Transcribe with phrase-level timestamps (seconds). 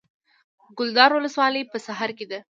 [0.65, 2.39] د کلدار ولسوالۍ په سرحد کې ده